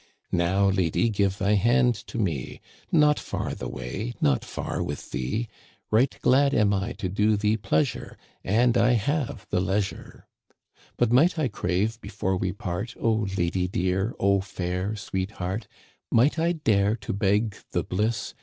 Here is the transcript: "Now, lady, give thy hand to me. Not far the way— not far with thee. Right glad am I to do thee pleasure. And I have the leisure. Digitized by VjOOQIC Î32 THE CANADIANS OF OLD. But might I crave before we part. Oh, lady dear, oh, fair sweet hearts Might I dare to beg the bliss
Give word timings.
"Now, 0.31 0.67
lady, 0.67 1.09
give 1.09 1.37
thy 1.37 1.53
hand 1.53 1.93
to 2.07 2.17
me. 2.17 2.59
Not 2.91 3.19
far 3.19 3.53
the 3.53 3.69
way— 3.69 4.13
not 4.19 4.43
far 4.43 4.81
with 4.81 5.11
thee. 5.11 5.47
Right 5.91 6.17
glad 6.23 6.55
am 6.55 6.73
I 6.73 6.93
to 6.93 7.07
do 7.07 7.37
thee 7.37 7.55
pleasure. 7.55 8.17
And 8.43 8.79
I 8.79 8.93
have 8.93 9.45
the 9.51 9.59
leisure. 9.59 10.25
Digitized 10.25 10.25
by 10.25 10.25
VjOOQIC 10.25 10.73
Î32 10.73 10.73
THE 10.73 10.73
CANADIANS 10.73 10.73
OF 10.73 10.87
OLD. 10.87 10.97
But 10.97 11.11
might 11.11 11.37
I 11.43 11.47
crave 11.49 12.01
before 12.01 12.37
we 12.37 12.51
part. 12.51 12.95
Oh, 12.99 13.27
lady 13.37 13.67
dear, 13.67 14.13
oh, 14.19 14.41
fair 14.41 14.95
sweet 14.95 15.31
hearts 15.33 15.67
Might 16.11 16.39
I 16.39 16.51
dare 16.53 16.95
to 16.95 17.13
beg 17.13 17.57
the 17.69 17.83
bliss 17.83 18.33